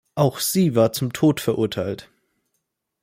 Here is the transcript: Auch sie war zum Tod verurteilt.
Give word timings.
Auch 0.15 0.39
sie 0.39 0.73
war 0.73 0.93
zum 0.93 1.13
Tod 1.13 1.39
verurteilt. 1.41 2.09